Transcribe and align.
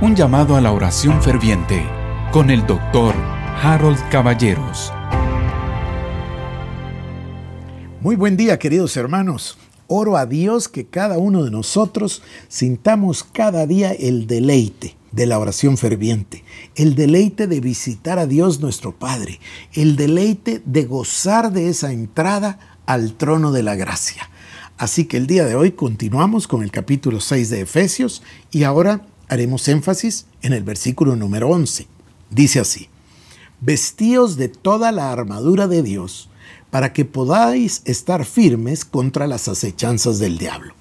Un 0.00 0.14
llamado 0.14 0.54
a 0.54 0.60
la 0.60 0.70
oración 0.70 1.20
ferviente 1.20 1.84
con 2.30 2.50
el 2.50 2.64
doctor 2.68 3.16
Harold 3.60 3.98
Caballeros. 4.10 4.92
Muy 8.00 8.14
buen 8.14 8.36
día 8.36 8.60
queridos 8.60 8.96
hermanos. 8.96 9.58
Oro 9.88 10.16
a 10.16 10.24
Dios 10.24 10.68
que 10.68 10.86
cada 10.86 11.18
uno 11.18 11.42
de 11.42 11.50
nosotros 11.50 12.22
sintamos 12.46 13.24
cada 13.24 13.66
día 13.66 13.90
el 13.90 14.28
deleite 14.28 14.94
de 15.10 15.26
la 15.26 15.40
oración 15.40 15.76
ferviente, 15.76 16.44
el 16.76 16.94
deleite 16.94 17.48
de 17.48 17.58
visitar 17.58 18.20
a 18.20 18.28
Dios 18.28 18.60
nuestro 18.60 18.96
Padre, 18.96 19.40
el 19.72 19.96
deleite 19.96 20.62
de 20.64 20.84
gozar 20.84 21.50
de 21.50 21.70
esa 21.70 21.90
entrada 21.90 22.78
al 22.86 23.14
trono 23.14 23.50
de 23.50 23.64
la 23.64 23.74
gracia. 23.74 24.30
Así 24.76 25.06
que 25.06 25.16
el 25.16 25.26
día 25.26 25.44
de 25.44 25.56
hoy 25.56 25.72
continuamos 25.72 26.46
con 26.46 26.62
el 26.62 26.70
capítulo 26.70 27.18
6 27.18 27.50
de 27.50 27.62
Efesios 27.62 28.22
y 28.52 28.62
ahora 28.62 29.04
haremos 29.28 29.68
énfasis 29.68 30.26
en 30.42 30.52
el 30.52 30.62
versículo 30.62 31.16
número 31.16 31.48
11. 31.48 31.86
Dice 32.30 32.60
así, 32.60 32.88
vestíos 33.60 34.36
de 34.36 34.48
toda 34.48 34.92
la 34.92 35.12
armadura 35.12 35.66
de 35.66 35.82
Dios 35.82 36.28
para 36.70 36.92
que 36.92 37.04
podáis 37.04 37.82
estar 37.84 38.24
firmes 38.24 38.84
contra 38.84 39.26
las 39.26 39.48
acechanzas 39.48 40.18
del 40.18 40.38
diablo. 40.38 40.74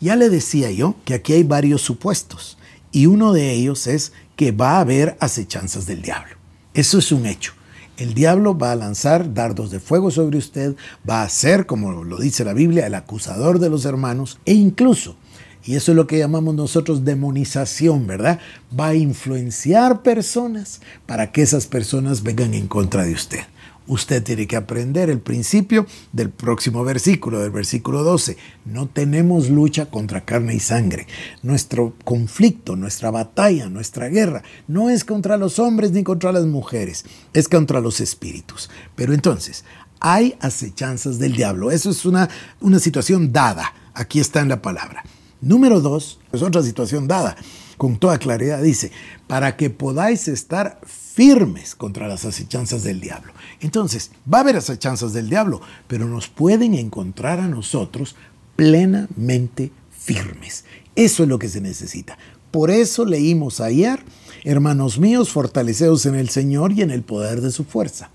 Ya 0.00 0.16
le 0.16 0.28
decía 0.28 0.70
yo 0.70 0.96
que 1.04 1.14
aquí 1.14 1.32
hay 1.32 1.42
varios 1.42 1.82
supuestos 1.82 2.58
y 2.90 3.06
uno 3.06 3.32
de 3.32 3.52
ellos 3.52 3.86
es 3.86 4.12
que 4.36 4.52
va 4.52 4.72
a 4.72 4.80
haber 4.80 5.16
acechanzas 5.20 5.86
del 5.86 6.02
diablo. 6.02 6.36
Eso 6.74 6.98
es 6.98 7.12
un 7.12 7.26
hecho. 7.26 7.54
El 7.96 8.14
diablo 8.14 8.56
va 8.56 8.72
a 8.72 8.76
lanzar 8.76 9.32
dardos 9.32 9.70
de 9.70 9.78
fuego 9.78 10.10
sobre 10.10 10.38
usted, 10.38 10.74
va 11.08 11.22
a 11.22 11.28
ser, 11.28 11.66
como 11.66 12.04
lo 12.04 12.18
dice 12.18 12.44
la 12.44 12.54
Biblia, 12.54 12.86
el 12.86 12.94
acusador 12.94 13.58
de 13.58 13.70
los 13.70 13.84
hermanos 13.84 14.38
e 14.44 14.54
incluso 14.54 15.16
y 15.64 15.76
eso 15.76 15.92
es 15.92 15.96
lo 15.96 16.06
que 16.06 16.18
llamamos 16.18 16.54
nosotros 16.54 17.04
demonización, 17.04 18.06
¿verdad? 18.06 18.40
Va 18.78 18.88
a 18.88 18.94
influenciar 18.94 20.02
personas 20.02 20.80
para 21.06 21.32
que 21.32 21.42
esas 21.42 21.66
personas 21.66 22.22
vengan 22.22 22.54
en 22.54 22.66
contra 22.66 23.04
de 23.04 23.12
usted. 23.12 23.40
Usted 23.88 24.22
tiene 24.22 24.46
que 24.46 24.56
aprender 24.56 25.10
el 25.10 25.18
principio 25.18 25.86
del 26.12 26.30
próximo 26.30 26.84
versículo, 26.84 27.40
del 27.40 27.50
versículo 27.50 28.04
12. 28.04 28.36
No 28.64 28.86
tenemos 28.86 29.50
lucha 29.50 29.86
contra 29.86 30.24
carne 30.24 30.54
y 30.54 30.60
sangre. 30.60 31.08
Nuestro 31.42 31.94
conflicto, 32.04 32.76
nuestra 32.76 33.10
batalla, 33.10 33.68
nuestra 33.68 34.08
guerra 34.08 34.44
no 34.68 34.88
es 34.88 35.04
contra 35.04 35.36
los 35.36 35.58
hombres 35.58 35.90
ni 35.90 36.04
contra 36.04 36.30
las 36.30 36.46
mujeres, 36.46 37.04
es 37.32 37.48
contra 37.48 37.80
los 37.80 38.00
espíritus. 38.00 38.70
Pero 38.94 39.14
entonces, 39.14 39.64
hay 39.98 40.36
acechanzas 40.40 41.18
del 41.18 41.34
diablo. 41.34 41.72
Eso 41.72 41.90
es 41.90 42.04
una, 42.04 42.28
una 42.60 42.78
situación 42.78 43.32
dada. 43.32 43.74
Aquí 43.94 44.20
está 44.20 44.40
en 44.40 44.48
la 44.48 44.62
palabra. 44.62 45.02
Número 45.42 45.80
dos, 45.80 46.20
es 46.30 46.40
otra 46.40 46.62
situación 46.62 47.08
dada, 47.08 47.36
con 47.76 47.98
toda 47.98 48.18
claridad, 48.18 48.62
dice, 48.62 48.92
para 49.26 49.56
que 49.56 49.70
podáis 49.70 50.28
estar 50.28 50.78
firmes 50.86 51.74
contra 51.74 52.06
las 52.06 52.24
acechanzas 52.24 52.84
del 52.84 53.00
diablo. 53.00 53.32
Entonces, 53.60 54.12
va 54.32 54.38
a 54.38 54.40
haber 54.42 54.56
acechanzas 54.56 55.12
del 55.12 55.28
diablo, 55.28 55.60
pero 55.88 56.06
nos 56.06 56.28
pueden 56.28 56.74
encontrar 56.74 57.40
a 57.40 57.48
nosotros 57.48 58.14
plenamente 58.54 59.72
firmes. 59.90 60.64
Eso 60.94 61.24
es 61.24 61.28
lo 61.28 61.40
que 61.40 61.48
se 61.48 61.60
necesita. 61.60 62.16
Por 62.52 62.70
eso 62.70 63.04
leímos 63.04 63.60
ayer, 63.60 63.98
hermanos 64.44 65.00
míos, 65.00 65.30
fortaleceos 65.30 66.06
en 66.06 66.14
el 66.14 66.28
Señor 66.28 66.70
y 66.70 66.82
en 66.82 66.92
el 66.92 67.02
poder 67.02 67.40
de 67.40 67.50
su 67.50 67.64
fuerza. 67.64 68.10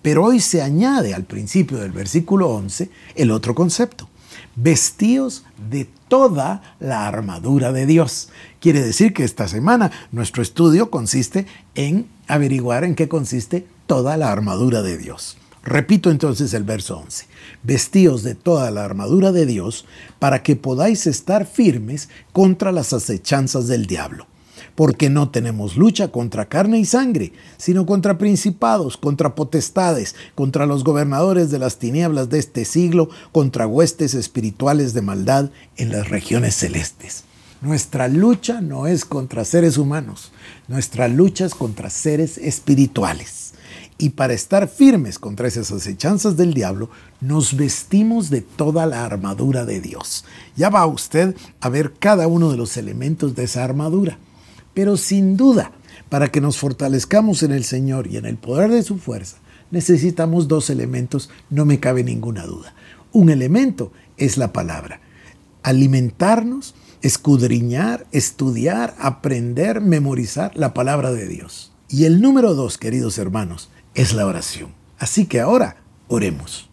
Pero 0.00 0.24
hoy 0.24 0.40
se 0.40 0.62
añade 0.62 1.12
al 1.12 1.24
principio 1.24 1.76
del 1.76 1.92
versículo 1.92 2.48
11 2.48 2.88
el 3.16 3.32
otro 3.32 3.54
concepto 3.54 4.08
vestíos 4.62 5.44
de 5.70 5.88
toda 6.08 6.62
la 6.80 7.06
armadura 7.06 7.72
de 7.72 7.86
Dios. 7.86 8.28
Quiere 8.60 8.80
decir 8.80 9.14
que 9.14 9.24
esta 9.24 9.48
semana 9.48 9.90
nuestro 10.12 10.42
estudio 10.42 10.90
consiste 10.90 11.46
en 11.74 12.06
averiguar 12.26 12.84
en 12.84 12.94
qué 12.94 13.08
consiste 13.08 13.66
toda 13.86 14.16
la 14.16 14.30
armadura 14.30 14.82
de 14.82 14.98
Dios. 14.98 15.36
Repito 15.62 16.10
entonces 16.10 16.54
el 16.54 16.64
verso 16.64 16.98
11. 16.98 17.26
Vestíos 17.62 18.22
de 18.22 18.34
toda 18.34 18.70
la 18.70 18.84
armadura 18.84 19.30
de 19.30 19.46
Dios 19.46 19.84
para 20.18 20.42
que 20.42 20.56
podáis 20.56 21.06
estar 21.06 21.46
firmes 21.46 22.08
contra 22.32 22.72
las 22.72 22.92
acechanzas 22.92 23.66
del 23.66 23.86
diablo 23.86 24.26
porque 24.74 25.10
no 25.10 25.30
tenemos 25.30 25.76
lucha 25.76 26.08
contra 26.08 26.48
carne 26.48 26.78
y 26.78 26.84
sangre, 26.84 27.32
sino 27.56 27.86
contra 27.86 28.18
principados, 28.18 28.96
contra 28.96 29.34
potestades, 29.34 30.14
contra 30.34 30.66
los 30.66 30.84
gobernadores 30.84 31.50
de 31.50 31.58
las 31.58 31.78
tinieblas 31.78 32.30
de 32.30 32.38
este 32.38 32.64
siglo, 32.64 33.08
contra 33.32 33.66
huestes 33.66 34.14
espirituales 34.14 34.94
de 34.94 35.02
maldad 35.02 35.50
en 35.76 35.90
las 35.92 36.08
regiones 36.08 36.54
celestes. 36.54 37.24
Nuestra 37.60 38.08
lucha 38.08 38.62
no 38.62 38.86
es 38.86 39.04
contra 39.04 39.44
seres 39.44 39.76
humanos, 39.76 40.32
nuestra 40.66 41.08
lucha 41.08 41.44
es 41.44 41.54
contra 41.54 41.90
seres 41.90 42.38
espirituales. 42.38 43.52
Y 43.98 44.10
para 44.10 44.32
estar 44.32 44.66
firmes 44.66 45.18
contra 45.18 45.46
esas 45.46 45.70
acechanzas 45.70 46.38
del 46.38 46.54
diablo, 46.54 46.88
nos 47.20 47.54
vestimos 47.54 48.30
de 48.30 48.40
toda 48.40 48.86
la 48.86 49.04
armadura 49.04 49.66
de 49.66 49.82
Dios. 49.82 50.24
Ya 50.56 50.70
va 50.70 50.86
usted 50.86 51.36
a 51.60 51.68
ver 51.68 51.92
cada 51.98 52.26
uno 52.26 52.50
de 52.50 52.56
los 52.56 52.78
elementos 52.78 53.34
de 53.34 53.44
esa 53.44 53.62
armadura. 53.62 54.16
Pero 54.80 54.96
sin 54.96 55.36
duda, 55.36 55.72
para 56.08 56.28
que 56.28 56.40
nos 56.40 56.56
fortalezcamos 56.56 57.42
en 57.42 57.52
el 57.52 57.64
Señor 57.64 58.06
y 58.06 58.16
en 58.16 58.24
el 58.24 58.38
poder 58.38 58.70
de 58.70 58.82
su 58.82 58.96
fuerza, 58.96 59.36
necesitamos 59.70 60.48
dos 60.48 60.70
elementos, 60.70 61.28
no 61.50 61.66
me 61.66 61.80
cabe 61.80 62.02
ninguna 62.02 62.46
duda. 62.46 62.72
Un 63.12 63.28
elemento 63.28 63.92
es 64.16 64.38
la 64.38 64.54
palabra. 64.54 65.02
Alimentarnos, 65.62 66.74
escudriñar, 67.02 68.06
estudiar, 68.10 68.94
aprender, 68.98 69.82
memorizar 69.82 70.56
la 70.56 70.72
palabra 70.72 71.12
de 71.12 71.28
Dios. 71.28 71.72
Y 71.90 72.06
el 72.06 72.22
número 72.22 72.54
dos, 72.54 72.78
queridos 72.78 73.18
hermanos, 73.18 73.68
es 73.94 74.14
la 74.14 74.24
oración. 74.24 74.70
Así 74.98 75.26
que 75.26 75.40
ahora 75.40 75.76
oremos. 76.08 76.69